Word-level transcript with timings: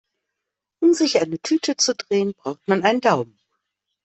Um 0.81 0.95
sich 0.95 1.19
eine 1.21 1.37
Tüte 1.37 1.75
zu 1.77 1.93
drehen, 1.93 2.33
braucht 2.33 2.67
man 2.67 2.83
einen 2.83 3.01
Daumen. 3.01 3.39